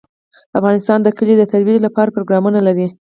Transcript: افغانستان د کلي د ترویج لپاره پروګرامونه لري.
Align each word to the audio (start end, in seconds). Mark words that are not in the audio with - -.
افغانستان 0.59 0.99
د 1.03 1.07
کلي 1.17 1.35
د 1.37 1.43
ترویج 1.51 1.77
لپاره 1.87 2.13
پروګرامونه 2.15 2.59
لري. 2.67 2.87